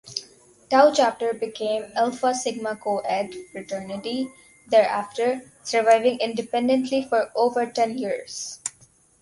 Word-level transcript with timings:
Tau 0.71 0.89
Chapter 0.91 1.31
became 1.35 1.91
Alpha 1.95 2.33
Sigma 2.33 2.75
Co-Ed 2.75 3.35
Fraternity 3.51 4.31
thereafter, 4.67 5.53
surviving 5.61 6.17
independently 6.17 7.03
for 7.07 7.31
over 7.35 7.67
ten 7.67 7.99
years. 7.99 8.59